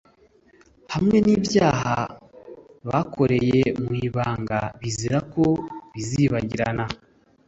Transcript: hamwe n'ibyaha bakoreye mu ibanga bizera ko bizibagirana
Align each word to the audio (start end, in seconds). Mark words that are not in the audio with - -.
hamwe 0.93 1.17
n'ibyaha 1.25 1.97
bakoreye 2.89 3.61
mu 3.83 3.91
ibanga 4.05 4.59
bizera 4.79 5.19
ko 5.33 5.43
bizibagirana 5.93 6.85